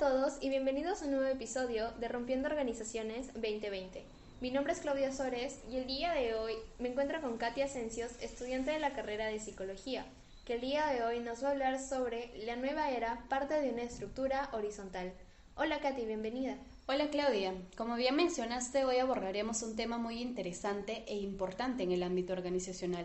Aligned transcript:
todos 0.00 0.38
y 0.40 0.48
bienvenidos 0.48 1.02
a 1.02 1.04
un 1.04 1.10
nuevo 1.10 1.26
episodio 1.26 1.90
de 2.00 2.08
Rompiendo 2.08 2.48
Organizaciones 2.48 3.34
2020. 3.34 4.02
Mi 4.40 4.50
nombre 4.50 4.72
es 4.72 4.78
Claudia 4.78 5.12
Sores 5.12 5.60
y 5.70 5.76
el 5.76 5.86
día 5.86 6.14
de 6.14 6.32
hoy 6.32 6.54
me 6.78 6.88
encuentro 6.88 7.20
con 7.20 7.36
Katia 7.36 7.66
Ascensios, 7.66 8.12
estudiante 8.22 8.70
de 8.70 8.78
la 8.78 8.94
carrera 8.94 9.26
de 9.26 9.38
Psicología, 9.38 10.06
que 10.46 10.54
el 10.54 10.62
día 10.62 10.86
de 10.86 11.04
hoy 11.04 11.20
nos 11.20 11.44
va 11.44 11.48
a 11.48 11.50
hablar 11.50 11.78
sobre 11.78 12.32
la 12.46 12.56
nueva 12.56 12.88
era, 12.90 13.26
parte 13.28 13.60
de 13.60 13.68
una 13.68 13.82
estructura 13.82 14.48
horizontal. 14.54 15.12
Hola 15.54 15.80
Katy, 15.80 16.06
bienvenida. 16.06 16.56
Hola 16.86 17.10
Claudia, 17.10 17.52
como 17.76 17.96
bien 17.96 18.16
mencionaste, 18.16 18.86
hoy 18.86 18.96
abordaremos 18.96 19.62
un 19.62 19.76
tema 19.76 19.98
muy 19.98 20.22
interesante 20.22 21.04
e 21.08 21.18
importante 21.18 21.82
en 21.82 21.92
el 21.92 22.02
ámbito 22.02 22.32
organizacional. 22.32 23.04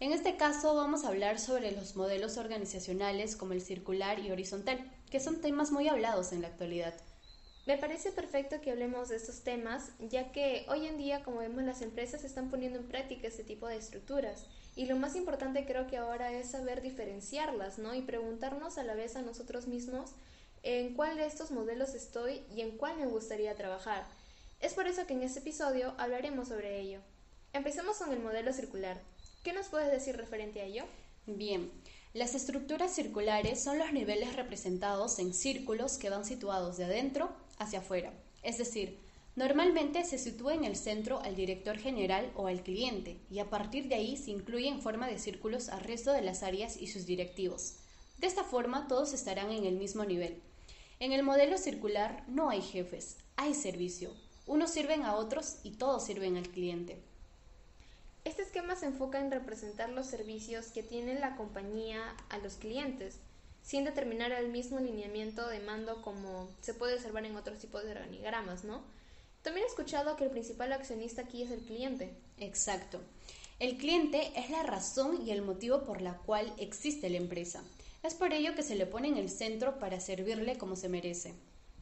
En 0.00 0.14
este 0.14 0.38
caso 0.38 0.74
vamos 0.74 1.04
a 1.04 1.08
hablar 1.08 1.38
sobre 1.38 1.72
los 1.72 1.94
modelos 1.94 2.38
organizacionales 2.38 3.36
como 3.36 3.52
el 3.52 3.60
circular 3.60 4.18
y 4.18 4.30
horizontal, 4.30 4.90
que 5.10 5.20
son 5.20 5.42
temas 5.42 5.72
muy 5.72 5.88
hablados 5.88 6.32
en 6.32 6.40
la 6.40 6.48
actualidad. 6.48 6.94
Me 7.66 7.76
parece 7.76 8.10
perfecto 8.10 8.62
que 8.62 8.70
hablemos 8.70 9.10
de 9.10 9.16
estos 9.16 9.42
temas, 9.42 9.90
ya 9.98 10.32
que 10.32 10.64
hoy 10.70 10.86
en 10.86 10.96
día, 10.96 11.22
como 11.22 11.40
vemos, 11.40 11.64
las 11.64 11.82
empresas 11.82 12.24
están 12.24 12.48
poniendo 12.48 12.78
en 12.78 12.88
práctica 12.88 13.28
este 13.28 13.44
tipo 13.44 13.66
de 13.66 13.76
estructuras. 13.76 14.46
Y 14.74 14.86
lo 14.86 14.96
más 14.96 15.16
importante 15.16 15.66
creo 15.66 15.86
que 15.86 15.98
ahora 15.98 16.32
es 16.32 16.52
saber 16.52 16.80
diferenciarlas, 16.80 17.78
¿no? 17.78 17.94
Y 17.94 18.00
preguntarnos 18.00 18.78
a 18.78 18.84
la 18.84 18.94
vez 18.94 19.16
a 19.16 19.22
nosotros 19.22 19.66
mismos 19.66 20.12
en 20.62 20.94
cuál 20.94 21.18
de 21.18 21.26
estos 21.26 21.50
modelos 21.50 21.94
estoy 21.94 22.42
y 22.56 22.62
en 22.62 22.78
cuál 22.78 22.96
me 22.96 23.06
gustaría 23.06 23.54
trabajar. 23.54 24.06
Es 24.60 24.72
por 24.72 24.86
eso 24.86 25.06
que 25.06 25.12
en 25.12 25.24
este 25.24 25.40
episodio 25.40 25.92
hablaremos 25.98 26.48
sobre 26.48 26.80
ello. 26.80 27.00
Empecemos 27.52 27.98
con 27.98 28.10
el 28.12 28.20
modelo 28.20 28.54
circular. 28.54 28.98
¿Qué 29.42 29.54
nos 29.54 29.68
puedes 29.68 29.90
decir 29.90 30.18
referente 30.18 30.60
a 30.60 30.64
ello? 30.64 30.84
Bien, 31.24 31.70
las 32.12 32.34
estructuras 32.34 32.94
circulares 32.94 33.58
son 33.58 33.78
los 33.78 33.90
niveles 33.90 34.36
representados 34.36 35.18
en 35.18 35.32
círculos 35.32 35.96
que 35.96 36.10
van 36.10 36.26
situados 36.26 36.76
de 36.76 36.84
adentro 36.84 37.30
hacia 37.56 37.78
afuera. 37.78 38.12
Es 38.42 38.58
decir, 38.58 38.98
normalmente 39.36 40.04
se 40.04 40.18
sitúa 40.18 40.52
en 40.52 40.64
el 40.64 40.76
centro 40.76 41.20
al 41.20 41.36
director 41.36 41.78
general 41.78 42.30
o 42.34 42.48
al 42.48 42.62
cliente 42.62 43.16
y 43.30 43.38
a 43.38 43.48
partir 43.48 43.88
de 43.88 43.94
ahí 43.94 44.18
se 44.18 44.30
incluye 44.30 44.68
en 44.68 44.82
forma 44.82 45.06
de 45.06 45.18
círculos 45.18 45.70
al 45.70 45.80
resto 45.80 46.12
de 46.12 46.20
las 46.20 46.42
áreas 46.42 46.76
y 46.76 46.88
sus 46.88 47.06
directivos. 47.06 47.76
De 48.18 48.26
esta 48.26 48.44
forma 48.44 48.88
todos 48.88 49.14
estarán 49.14 49.52
en 49.52 49.64
el 49.64 49.76
mismo 49.76 50.04
nivel. 50.04 50.42
En 50.98 51.12
el 51.12 51.22
modelo 51.22 51.56
circular 51.56 52.24
no 52.28 52.50
hay 52.50 52.60
jefes, 52.60 53.16
hay 53.36 53.54
servicio. 53.54 54.14
Unos 54.44 54.70
sirven 54.70 55.04
a 55.04 55.14
otros 55.14 55.60
y 55.62 55.70
todos 55.70 56.04
sirven 56.04 56.36
al 56.36 56.50
cliente. 56.50 57.02
Este 58.24 58.42
esquema 58.42 58.76
se 58.76 58.86
enfoca 58.86 59.18
en 59.18 59.30
representar 59.30 59.88
los 59.88 60.06
servicios 60.06 60.66
que 60.66 60.82
tiene 60.82 61.18
la 61.18 61.36
compañía 61.36 62.14
a 62.28 62.38
los 62.38 62.54
clientes, 62.54 63.18
sin 63.62 63.84
determinar 63.84 64.32
el 64.32 64.50
mismo 64.50 64.78
lineamiento 64.78 65.48
de 65.48 65.60
mando 65.60 66.02
como 66.02 66.50
se 66.60 66.74
puede 66.74 66.94
observar 66.94 67.24
en 67.24 67.36
otros 67.36 67.58
tipos 67.58 67.82
de 67.82 67.92
organigramas, 67.92 68.64
¿no? 68.64 68.82
También 69.42 69.64
he 69.64 69.68
escuchado 69.68 70.16
que 70.16 70.24
el 70.24 70.30
principal 70.30 70.72
accionista 70.72 71.22
aquí 71.22 71.42
es 71.42 71.50
el 71.50 71.60
cliente. 71.60 72.14
Exacto. 72.38 73.00
El 73.58 73.78
cliente 73.78 74.32
es 74.36 74.50
la 74.50 74.62
razón 74.62 75.26
y 75.26 75.30
el 75.30 75.42
motivo 75.42 75.84
por 75.84 76.02
la 76.02 76.18
cual 76.18 76.52
existe 76.58 77.08
la 77.08 77.16
empresa. 77.16 77.62
Es 78.02 78.14
por 78.14 78.32
ello 78.32 78.54
que 78.54 78.62
se 78.62 78.74
le 78.74 78.86
pone 78.86 79.08
en 79.08 79.16
el 79.16 79.30
centro 79.30 79.78
para 79.78 80.00
servirle 80.00 80.58
como 80.58 80.76
se 80.76 80.88
merece. 80.88 81.34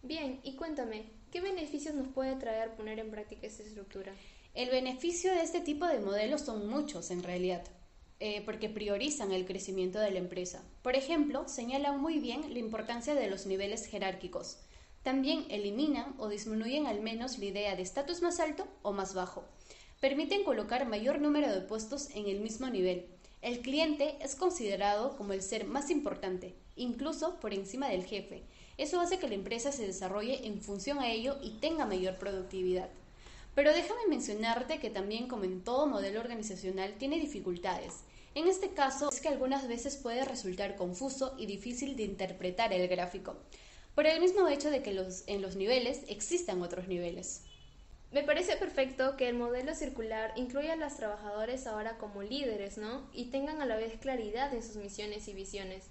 Bien, 0.03 0.41
y 0.43 0.55
cuéntame, 0.55 1.07
¿qué 1.31 1.41
beneficios 1.41 1.95
nos 1.95 2.09
puede 2.09 2.37
traer 2.37 2.75
poner 2.75 2.99
en 2.99 3.11
práctica 3.11 3.47
esta 3.47 3.63
estructura? 3.63 4.13
El 4.55 4.71
beneficio 4.71 5.33
de 5.33 5.43
este 5.43 5.61
tipo 5.61 5.87
de 5.87 6.01
modelos 6.01 6.43
son 6.43 6.69
muchos 6.69 7.11
en 7.11 7.23
realidad, 7.23 7.63
eh, 8.21 8.43
porque 8.45 8.69
priorizan 8.69 9.33
el 9.33 9.47
crecimiento 9.47 9.99
de 9.99 10.11
la 10.11 10.19
empresa. 10.19 10.63
Por 10.83 10.97
ejemplo, 10.97 11.49
señalan 11.49 12.01
muy 12.01 12.19
bien 12.19 12.53
la 12.53 12.59
importancia 12.59 13.15
de 13.15 13.29
los 13.29 13.47
niveles 13.47 13.87
jerárquicos. 13.87 14.59
También 15.03 15.47
eliminan 15.49 16.15
o 16.19 16.29
disminuyen 16.29 16.87
al 16.87 17.01
menos 17.01 17.39
la 17.39 17.45
idea 17.45 17.77
de 17.77 17.83
estatus 17.83 18.23
más 18.23 18.41
alto 18.41 18.67
o 18.83 18.93
más 18.93 19.15
bajo. 19.15 19.45
Permiten 20.01 20.45
colocar 20.45 20.87
mayor 20.87 21.21
número 21.21 21.53
de 21.53 21.61
puestos 21.61 22.11
en 22.15 22.27
el 22.27 22.41
mismo 22.41 22.69
nivel, 22.69 23.07
el 23.41 23.61
cliente 23.61 24.17
es 24.21 24.35
considerado 24.35 25.17
como 25.17 25.33
el 25.33 25.43
ser 25.43 25.65
más 25.65 25.91
importante, 25.91 26.57
incluso 26.75 27.39
por 27.39 27.55
encima 27.55 27.89
del 27.89 28.05
jefe. 28.05 28.43
Eso 28.79 29.01
hace 29.01 29.19
que 29.19 29.29
la 29.29 29.35
empresa 29.35 29.73
se 29.73 29.87
desarrolle 29.87 30.47
en 30.47 30.63
función 30.63 31.01
a 31.01 31.11
ello 31.11 31.37
y 31.43 31.59
tenga 31.59 31.85
mayor 31.85 32.17
productividad. 32.17 32.89
Pero 33.55 33.75
déjame 33.75 34.07
mencionarte 34.09 34.79
que 34.79 34.89
también, 34.89 35.27
como 35.27 35.45
en 35.45 35.63
todo 35.63 35.87
modelo 35.87 36.21
organizacional, 36.21 36.95
tiene 36.97 37.19
dificultades. 37.19 38.05
En 38.37 38.47
este 38.47 38.71
caso, 38.71 39.11
es 39.11 39.21
que 39.21 39.29
algunas 39.29 39.67
veces 39.67 39.97
puede 39.97 40.25
resultar 40.25 40.77
confuso 40.77 41.35
y 41.37 41.47
difícil 41.47 41.97
de 41.97 42.05
interpretar 42.05 42.73
el 42.73 42.87
gráfico, 42.87 43.37
por 43.97 44.07
el 44.07 44.21
mismo 44.21 44.47
hecho 44.47 44.71
de 44.71 44.81
que 44.81 44.91
en 45.27 45.43
los 45.43 45.57
niveles 45.57 46.03
existan 46.09 46.63
otros 46.63 46.87
niveles. 46.87 47.43
Me 48.13 48.23
parece 48.23 48.57
perfecto 48.57 49.17
que 49.17 49.29
el 49.29 49.35
modelo 49.35 49.75
circular 49.75 50.33
incluya 50.37 50.75
a 50.75 50.77
los 50.77 50.97
trabajadores 50.97 51.67
ahora 51.67 51.99
como 51.99 52.23
líderes, 52.23 52.79
¿no? 52.79 53.03
Y 53.13 53.27
tengan 53.27 53.61
a 53.61 53.67
la 53.67 53.77
vez 53.77 53.99
claridad 53.99 54.55
en 54.55 54.63
sus 54.63 54.77
misiones 54.77 55.27
y 55.27 55.35
visiones. 55.35 55.87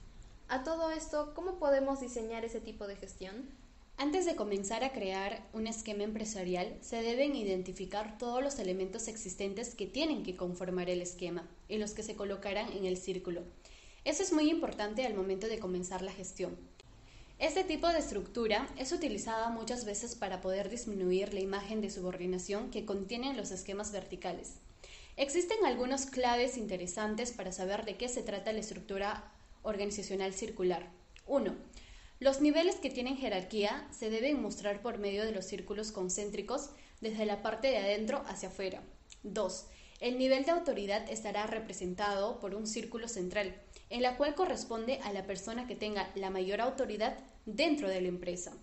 A 0.49 0.63
todo 0.63 0.91
esto, 0.91 1.33
¿cómo 1.35 1.59
podemos 1.59 1.99
diseñar 1.99 2.45
ese 2.45 2.61
tipo 2.61 2.87
de 2.87 2.95
gestión? 2.95 3.49
Antes 3.97 4.25
de 4.25 4.37
comenzar 4.37 4.85
a 4.85 4.93
crear 4.93 5.45
un 5.51 5.67
esquema 5.67 6.03
empresarial, 6.03 6.77
se 6.79 7.01
deben 7.01 7.35
identificar 7.35 8.17
todos 8.17 8.41
los 8.41 8.57
elementos 8.57 9.09
existentes 9.09 9.75
que 9.75 9.87
tienen 9.87 10.23
que 10.23 10.37
conformar 10.37 10.89
el 10.89 11.01
esquema 11.01 11.45
y 11.67 11.79
los 11.79 11.91
que 11.91 12.01
se 12.01 12.15
colocarán 12.15 12.71
en 12.71 12.85
el 12.85 12.95
círculo. 12.95 13.41
Eso 14.05 14.23
es 14.23 14.31
muy 14.31 14.49
importante 14.49 15.05
al 15.05 15.15
momento 15.15 15.49
de 15.49 15.59
comenzar 15.59 16.01
la 16.01 16.13
gestión. 16.13 16.55
Este 17.39 17.65
tipo 17.65 17.89
de 17.89 17.99
estructura 17.99 18.69
es 18.77 18.93
utilizada 18.93 19.49
muchas 19.49 19.83
veces 19.83 20.15
para 20.15 20.39
poder 20.39 20.69
disminuir 20.69 21.33
la 21.33 21.41
imagen 21.41 21.81
de 21.81 21.89
subordinación 21.89 22.71
que 22.71 22.85
contienen 22.85 23.35
los 23.35 23.51
esquemas 23.51 23.91
verticales. 23.91 24.53
Existen 25.17 25.65
algunas 25.65 26.05
claves 26.05 26.55
interesantes 26.55 27.33
para 27.33 27.51
saber 27.51 27.83
de 27.83 27.97
qué 27.97 28.07
se 28.07 28.23
trata 28.23 28.53
la 28.53 28.59
estructura 28.59 29.33
organizacional 29.63 30.33
circular. 30.33 30.91
1. 31.25 31.55
Los 32.19 32.41
niveles 32.41 32.77
que 32.77 32.89
tienen 32.89 33.17
jerarquía 33.17 33.87
se 33.91 34.09
deben 34.09 34.41
mostrar 34.41 34.81
por 34.81 34.97
medio 34.97 35.23
de 35.23 35.31
los 35.31 35.45
círculos 35.45 35.91
concéntricos 35.91 36.71
desde 36.99 37.25
la 37.25 37.41
parte 37.41 37.67
de 37.67 37.77
adentro 37.77 38.23
hacia 38.27 38.49
afuera. 38.49 38.81
2. 39.23 39.65
El 39.99 40.17
nivel 40.17 40.45
de 40.45 40.51
autoridad 40.51 41.09
estará 41.09 41.47
representado 41.47 42.39
por 42.39 42.55
un 42.55 42.67
círculo 42.67 43.07
central, 43.07 43.55
en 43.89 44.01
la 44.01 44.17
cual 44.17 44.35
corresponde 44.35 44.99
a 45.03 45.13
la 45.13 45.25
persona 45.25 45.67
que 45.67 45.75
tenga 45.75 46.11
la 46.15 46.29
mayor 46.29 46.61
autoridad 46.61 47.17
dentro 47.45 47.87
de 47.89 48.01
la 48.01 48.07
empresa. 48.07 48.53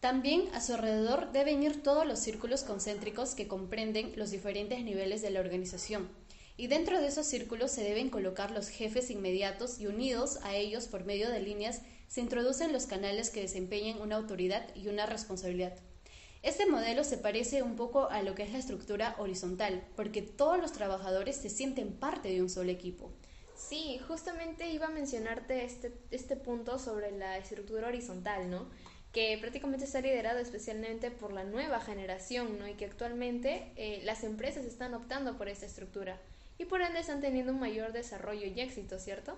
También 0.00 0.48
a 0.52 0.60
su 0.60 0.74
alrededor 0.74 1.30
deben 1.30 1.62
ir 1.62 1.82
todos 1.82 2.04
los 2.04 2.18
círculos 2.18 2.64
concéntricos 2.64 3.34
que 3.34 3.46
comprenden 3.46 4.12
los 4.16 4.30
diferentes 4.30 4.82
niveles 4.82 5.22
de 5.22 5.30
la 5.30 5.40
organización, 5.40 6.08
y 6.56 6.66
dentro 6.66 7.00
de 7.00 7.06
esos 7.06 7.26
círculos 7.26 7.70
se 7.70 7.82
deben 7.82 8.10
colocar 8.10 8.50
los 8.50 8.68
jefes 8.68 9.10
inmediatos 9.10 9.80
y 9.80 9.86
unidos 9.86 10.38
a 10.42 10.54
ellos 10.54 10.86
por 10.86 11.04
medio 11.04 11.30
de 11.30 11.40
líneas 11.40 11.82
se 12.08 12.20
introducen 12.20 12.72
los 12.72 12.86
canales 12.86 13.30
que 13.30 13.40
desempeñan 13.40 14.00
una 14.00 14.16
autoridad 14.16 14.66
y 14.74 14.88
una 14.88 15.06
responsabilidad. 15.06 15.74
Este 16.42 16.66
modelo 16.66 17.04
se 17.04 17.16
parece 17.16 17.62
un 17.62 17.76
poco 17.76 18.10
a 18.10 18.20
lo 18.22 18.34
que 18.34 18.42
es 18.42 18.52
la 18.52 18.58
estructura 18.58 19.14
horizontal, 19.18 19.82
porque 19.96 20.22
todos 20.22 20.58
los 20.58 20.72
trabajadores 20.72 21.36
se 21.36 21.48
sienten 21.48 21.92
parte 21.92 22.28
de 22.28 22.42
un 22.42 22.50
solo 22.50 22.70
equipo. 22.70 23.10
Sí, 23.56 24.00
justamente 24.08 24.70
iba 24.70 24.88
a 24.88 24.90
mencionarte 24.90 25.64
este, 25.64 25.92
este 26.10 26.36
punto 26.36 26.78
sobre 26.78 27.12
la 27.12 27.38
estructura 27.38 27.88
horizontal, 27.88 28.50
¿no? 28.50 28.66
que 29.12 29.36
prácticamente 29.38 29.84
está 29.84 30.00
liderado 30.00 30.38
especialmente 30.38 31.10
por 31.10 31.32
la 31.32 31.44
nueva 31.44 31.80
generación, 31.80 32.58
¿no? 32.58 32.66
Y 32.66 32.74
que 32.74 32.86
actualmente 32.86 33.70
eh, 33.76 34.00
las 34.04 34.24
empresas 34.24 34.64
están 34.64 34.94
optando 34.94 35.36
por 35.36 35.48
esta 35.48 35.66
estructura 35.66 36.18
y 36.62 36.66
por 36.66 36.80
ende 36.80 37.00
están 37.00 37.20
teniendo 37.20 37.52
un 37.52 37.60
mayor 37.60 37.92
desarrollo 37.92 38.46
y 38.46 38.60
éxito, 38.60 38.98
¿cierto? 38.98 39.36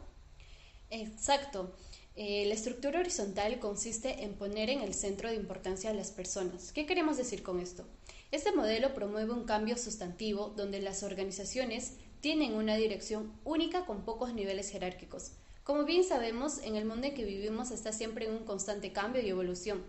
Exacto. 0.91 1.75
Eh, 2.17 2.44
la 2.47 2.55
estructura 2.55 3.00
horizontal 3.00 3.59
consiste 3.59 4.23
en 4.23 4.35
poner 4.35 4.71
en 4.71 4.81
el 4.81 4.94
centro 4.94 5.29
de 5.29 5.35
importancia 5.35 5.91
a 5.91 5.94
las 5.94 6.12
personas. 6.12 6.71
¿Qué 6.73 6.87
queremos 6.87 7.17
decir 7.17 7.43
con 7.43 7.59
esto? 7.59 7.85
Este 8.31 8.53
modelo 8.53 8.94
promueve 8.94 9.32
un 9.32 9.44
cambio 9.44 9.76
sustantivo 9.76 10.53
donde 10.56 10.81
las 10.81 11.03
organizaciones 11.03 11.94
tienen 12.21 12.55
una 12.55 12.76
dirección 12.76 13.32
única 13.44 13.85
con 13.85 14.05
pocos 14.05 14.32
niveles 14.32 14.70
jerárquicos. 14.70 15.32
Como 15.65 15.85
bien 15.85 16.05
sabemos, 16.05 16.59
en 16.62 16.77
el 16.77 16.85
mundo 16.85 17.06
en 17.06 17.15
que 17.15 17.25
vivimos 17.25 17.70
está 17.70 17.93
siempre 17.93 18.27
en 18.27 18.32
un 18.32 18.44
constante 18.44 18.93
cambio 18.93 19.23
y 19.23 19.29
evolución. 19.29 19.82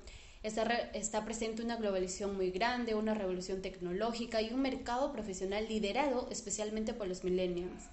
Está, 0.46 0.62
está, 0.94 1.26
presente 1.26 1.64
una 1.64 1.76
globalización 1.76 2.36
muy 2.36 2.52
grande, 2.52 2.94
una 2.94 3.16
revolución 3.16 3.64
tecnológica 3.64 4.44
y 4.44 4.54
un 4.54 4.62
mercado 4.62 5.12
profesional 5.12 5.68
liderado 5.68 6.28
especialmente 6.30 6.94
por 6.94 7.08
los 7.08 7.24
millennials, 7.24 7.86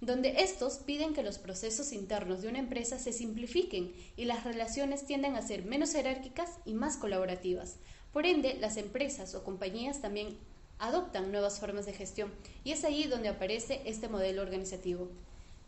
donde 0.00 0.40
estos 0.40 0.74
piden 0.74 1.14
que 1.14 1.24
los 1.24 1.38
procesos 1.38 1.92
internos 1.92 2.42
de 2.42 2.48
una 2.48 2.60
empresa 2.60 3.00
se 3.00 3.12
simplifiquen 3.12 3.92
y 4.16 4.26
las 4.26 4.44
relaciones 4.44 5.04
tienden 5.04 5.34
a 5.34 5.42
ser 5.42 5.64
menos 5.64 5.94
jerárquicas 5.94 6.60
y 6.64 6.74
más 6.74 6.96
colaborativas. 6.96 7.74
Por 8.12 8.24
ende, 8.24 8.54
las 8.60 8.76
empresas 8.76 9.34
o 9.34 9.42
compañías 9.42 10.00
también 10.00 10.38
adoptan 10.78 11.32
nuevas 11.32 11.58
formas 11.58 11.86
de 11.86 11.92
gestión 11.92 12.32
y 12.62 12.70
es 12.70 12.84
ahí 12.84 13.08
donde 13.08 13.30
aparece 13.30 13.82
este 13.84 14.08
modelo 14.08 14.42
organizativo. 14.42 15.08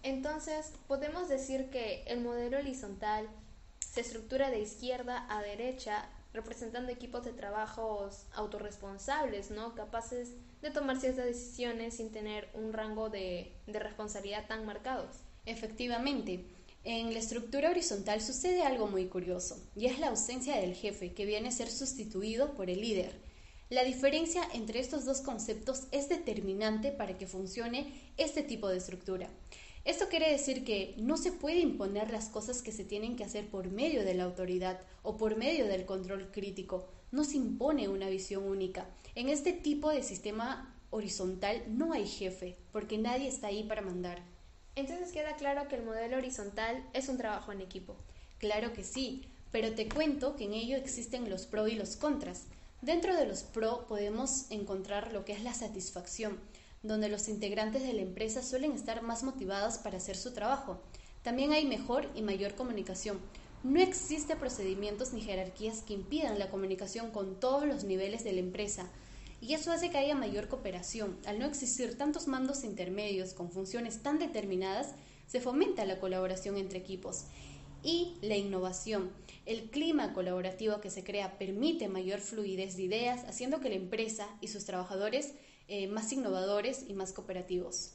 Entonces, 0.04 0.70
podemos 0.86 1.28
decir 1.28 1.68
que 1.70 2.04
el 2.06 2.20
modelo 2.20 2.58
horizontal 2.58 3.28
se 3.80 4.02
estructura 4.02 4.50
de 4.50 4.60
izquierda 4.60 5.26
a 5.28 5.42
derecha, 5.42 6.08
representando 6.38 6.92
equipos 6.92 7.24
de 7.24 7.32
trabajos 7.32 8.26
autorresponsables, 8.32 9.50
¿no? 9.50 9.74
Capaces 9.74 10.34
de 10.62 10.70
tomar 10.70 11.00
ciertas 11.00 11.26
decisiones 11.26 11.96
sin 11.96 12.12
tener 12.12 12.48
un 12.54 12.72
rango 12.72 13.10
de, 13.10 13.52
responsabilidad 13.66 14.46
tan 14.46 14.64
marcados. 14.64 15.16
Efectivamente, 15.46 16.44
en 16.84 17.12
la 17.12 17.18
estructura 17.18 17.70
horizontal 17.70 18.20
sucede 18.20 18.62
algo 18.62 18.86
muy 18.86 19.06
curioso, 19.06 19.60
y 19.74 19.86
es 19.86 19.98
la 19.98 20.08
ausencia 20.08 20.56
del 20.56 20.74
jefe, 20.74 21.12
que 21.12 21.26
viene 21.26 21.48
a 21.48 21.52
ser 21.52 21.70
sustituido 21.70 22.54
por 22.54 22.70
el 22.70 22.82
líder. 22.82 23.12
La 23.68 23.82
diferencia 23.82 24.42
entre 24.54 24.78
estos 24.78 25.04
dos 25.04 25.20
conceptos 25.20 25.88
es 25.90 26.08
determinante 26.08 26.92
para 26.92 27.18
que 27.18 27.26
funcione 27.26 27.92
este 28.16 28.44
tipo 28.44 28.68
de 28.68 28.78
estructura. 28.78 29.28
Esto 29.88 30.10
quiere 30.10 30.30
decir 30.30 30.64
que 30.64 30.92
no 30.98 31.16
se 31.16 31.32
puede 31.32 31.60
imponer 31.60 32.10
las 32.10 32.28
cosas 32.28 32.60
que 32.60 32.72
se 32.72 32.84
tienen 32.84 33.16
que 33.16 33.24
hacer 33.24 33.48
por 33.48 33.70
medio 33.70 34.04
de 34.04 34.12
la 34.12 34.24
autoridad 34.24 34.82
o 35.02 35.16
por 35.16 35.36
medio 35.36 35.64
del 35.64 35.86
control 35.86 36.30
crítico. 36.30 36.86
No 37.10 37.24
se 37.24 37.38
impone 37.38 37.88
una 37.88 38.10
visión 38.10 38.44
única. 38.44 38.86
En 39.14 39.30
este 39.30 39.54
tipo 39.54 39.88
de 39.88 40.02
sistema 40.02 40.76
horizontal 40.90 41.62
no 41.68 41.94
hay 41.94 42.06
jefe, 42.06 42.58
porque 42.70 42.98
nadie 42.98 43.28
está 43.28 43.46
ahí 43.46 43.62
para 43.62 43.80
mandar. 43.80 44.20
Entonces 44.76 45.10
queda 45.10 45.36
claro 45.36 45.68
que 45.68 45.76
el 45.76 45.86
modelo 45.86 46.18
horizontal 46.18 46.84
es 46.92 47.08
un 47.08 47.16
trabajo 47.16 47.52
en 47.52 47.62
equipo. 47.62 47.96
Claro 48.36 48.74
que 48.74 48.84
sí, 48.84 49.24
pero 49.52 49.74
te 49.74 49.88
cuento 49.88 50.36
que 50.36 50.44
en 50.44 50.52
ello 50.52 50.76
existen 50.76 51.30
los 51.30 51.46
pros 51.46 51.72
y 51.72 51.76
los 51.76 51.96
contras. 51.96 52.42
Dentro 52.82 53.16
de 53.16 53.24
los 53.24 53.42
pro 53.42 53.86
podemos 53.88 54.50
encontrar 54.50 55.14
lo 55.14 55.24
que 55.24 55.32
es 55.32 55.42
la 55.42 55.54
satisfacción, 55.54 56.38
donde 56.82 57.08
los 57.08 57.28
integrantes 57.28 57.82
de 57.82 57.92
la 57.92 58.02
empresa 58.02 58.42
suelen 58.42 58.72
estar 58.72 59.02
más 59.02 59.22
motivados 59.22 59.78
para 59.78 59.98
hacer 59.98 60.16
su 60.16 60.32
trabajo. 60.32 60.80
También 61.22 61.52
hay 61.52 61.66
mejor 61.66 62.08
y 62.14 62.22
mayor 62.22 62.54
comunicación. 62.54 63.18
No 63.64 63.80
existe 63.80 64.36
procedimientos 64.36 65.12
ni 65.12 65.20
jerarquías 65.20 65.82
que 65.82 65.94
impidan 65.94 66.38
la 66.38 66.50
comunicación 66.50 67.10
con 67.10 67.40
todos 67.40 67.66
los 67.66 67.84
niveles 67.84 68.22
de 68.22 68.32
la 68.32 68.40
empresa, 68.40 68.88
y 69.40 69.54
eso 69.54 69.70
hace 69.70 69.90
que 69.90 69.98
haya 69.98 70.14
mayor 70.14 70.48
cooperación. 70.48 71.16
Al 71.26 71.38
no 71.38 71.46
existir 71.46 71.96
tantos 71.96 72.26
mandos 72.26 72.64
intermedios 72.64 73.34
con 73.34 73.50
funciones 73.50 74.02
tan 74.02 74.18
determinadas, 74.18 74.94
se 75.26 75.40
fomenta 75.40 75.84
la 75.84 76.00
colaboración 76.00 76.56
entre 76.56 76.78
equipos. 76.78 77.24
Y 77.82 78.14
la 78.22 78.36
innovación. 78.36 79.12
El 79.46 79.70
clima 79.70 80.12
colaborativo 80.12 80.80
que 80.80 80.90
se 80.90 81.04
crea 81.04 81.38
permite 81.38 81.88
mayor 81.88 82.18
fluidez 82.18 82.76
de 82.76 82.82
ideas, 82.82 83.24
haciendo 83.28 83.60
que 83.60 83.68
la 83.68 83.76
empresa 83.76 84.26
y 84.40 84.48
sus 84.48 84.64
trabajadores 84.64 85.34
eh, 85.68 85.86
más 85.86 86.12
innovadores 86.12 86.84
y 86.88 86.94
más 86.94 87.12
cooperativos. 87.12 87.92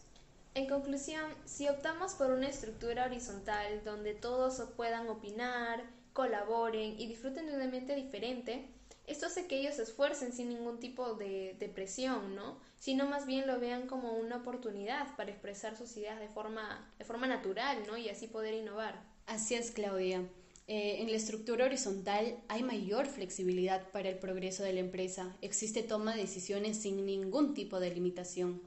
En 0.55 0.67
conclusión, 0.67 1.23
si 1.45 1.67
optamos 1.67 2.13
por 2.13 2.31
una 2.31 2.47
estructura 2.47 3.05
horizontal 3.05 3.83
donde 3.83 4.13
todos 4.13 4.61
puedan 4.77 5.09
opinar, 5.09 5.83
colaboren 6.13 6.99
y 6.99 7.07
disfruten 7.07 7.47
de 7.47 7.55
un 7.55 7.61
ambiente 7.61 7.95
diferente, 7.95 8.67
esto 9.07 9.25
hace 9.25 9.47
que 9.47 9.59
ellos 9.59 9.75
se 9.75 9.83
esfuercen 9.83 10.31
sin 10.31 10.49
ningún 10.49 10.79
tipo 10.79 11.15
de, 11.15 11.55
de, 11.59 11.67
presión, 11.67 12.35
¿no? 12.35 12.59
Sino 12.77 13.05
más 13.05 13.25
bien 13.25 13.47
lo 13.47 13.59
vean 13.59 13.87
como 13.87 14.13
una 14.13 14.37
oportunidad 14.37 15.13
para 15.17 15.31
expresar 15.31 15.75
sus 15.75 15.97
ideas 15.97 16.19
de 16.19 16.29
forma, 16.29 16.89
de 16.99 17.03
forma 17.03 17.27
natural, 17.27 17.83
¿no? 17.87 17.97
Y 17.97 18.07
así 18.09 18.27
poder 18.27 18.53
innovar. 18.53 19.03
Así 19.25 19.55
es, 19.55 19.71
Claudia. 19.71 20.23
Eh, 20.65 21.01
en 21.01 21.11
la 21.11 21.17
estructura 21.17 21.65
horizontal 21.65 22.37
hay 22.47 22.63
mayor 22.63 23.07
flexibilidad 23.07 23.91
para 23.91 24.07
el 24.07 24.17
progreso 24.17 24.63
de 24.63 24.71
la 24.71 24.79
empresa. 24.79 25.35
Existe 25.41 25.83
toma 25.83 26.15
de 26.15 26.21
decisiones 26.21 26.77
sin 26.77 27.05
ningún 27.05 27.53
tipo 27.53 27.81
de 27.81 27.93
limitación. 27.93 28.61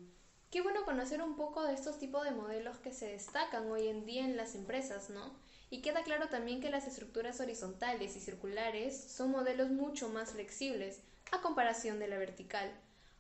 Qué 0.50 0.60
bueno 0.60 0.84
conocer 0.84 1.22
un 1.22 1.36
poco 1.36 1.64
de 1.64 1.72
estos 1.72 1.98
tipos 1.98 2.22
de 2.24 2.32
modelos 2.32 2.76
que 2.78 2.92
se 2.92 3.06
destacan 3.06 3.70
hoy 3.70 3.88
en 3.88 4.04
día 4.04 4.24
en 4.24 4.36
las 4.36 4.54
empresas, 4.54 5.08
¿no? 5.08 5.34
Y 5.70 5.80
queda 5.80 6.02
claro 6.02 6.28
también 6.28 6.60
que 6.60 6.70
las 6.70 6.86
estructuras 6.86 7.40
horizontales 7.40 8.14
y 8.14 8.20
circulares 8.20 8.96
son 8.96 9.30
modelos 9.30 9.70
mucho 9.70 10.10
más 10.10 10.32
flexibles 10.32 11.00
a 11.32 11.40
comparación 11.40 11.98
de 11.98 12.08
la 12.08 12.18
vertical, 12.18 12.70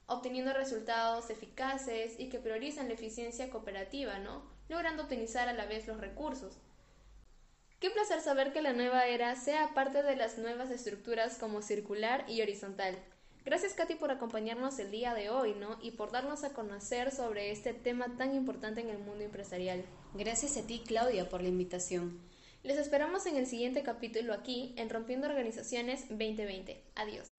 obteniendo 0.06 0.52
resultados 0.52 1.30
eficaces 1.30 2.20
y 2.20 2.28
que 2.28 2.38
priorizan 2.38 2.88
la 2.88 2.94
eficiencia 2.94 3.48
cooperativa, 3.50 4.18
¿no? 4.18 4.42
Logrando 4.68 5.04
optimizar 5.04 5.48
a 5.48 5.54
la 5.54 5.64
vez 5.64 5.86
los 5.86 5.98
recursos. 5.98 6.58
Qué 7.78 7.90
placer 7.90 8.22
saber 8.22 8.54
que 8.54 8.62
la 8.62 8.72
nueva 8.72 9.06
era 9.06 9.36
sea 9.36 9.74
parte 9.74 10.02
de 10.02 10.16
las 10.16 10.38
nuevas 10.38 10.70
estructuras 10.70 11.36
como 11.36 11.60
circular 11.60 12.24
y 12.26 12.40
horizontal. 12.40 12.96
Gracias 13.44 13.74
Katy 13.74 13.96
por 13.96 14.10
acompañarnos 14.10 14.78
el 14.78 14.90
día 14.90 15.12
de 15.12 15.28
hoy, 15.28 15.54
¿no? 15.54 15.78
Y 15.82 15.90
por 15.90 16.10
darnos 16.10 16.42
a 16.42 16.54
conocer 16.54 17.12
sobre 17.12 17.52
este 17.52 17.74
tema 17.74 18.16
tan 18.16 18.34
importante 18.34 18.80
en 18.80 18.88
el 18.88 18.98
mundo 18.98 19.22
empresarial. 19.24 19.84
Gracias 20.14 20.56
a 20.56 20.66
ti, 20.66 20.82
Claudia, 20.86 21.28
por 21.28 21.42
la 21.42 21.48
invitación. 21.48 22.18
Les 22.62 22.78
esperamos 22.78 23.26
en 23.26 23.36
el 23.36 23.46
siguiente 23.46 23.82
capítulo 23.82 24.32
aquí 24.32 24.74
en 24.76 24.88
Rompiendo 24.88 25.28
Organizaciones 25.28 26.08
2020. 26.08 26.82
Adiós. 26.96 27.35